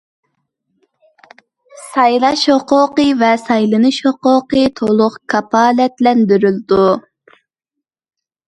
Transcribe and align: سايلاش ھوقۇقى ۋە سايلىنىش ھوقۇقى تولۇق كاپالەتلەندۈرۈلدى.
سايلاش 1.89 2.45
ھوقۇقى 2.53 3.05
ۋە 3.19 3.29
سايلىنىش 3.43 3.99
ھوقۇقى 4.07 4.65
تولۇق 4.81 5.21
كاپالەتلەندۈرۈلدى. 5.35 6.91